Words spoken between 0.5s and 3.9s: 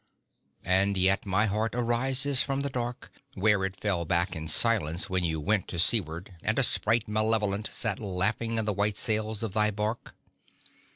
And yet, my heart arises from the dark, Where it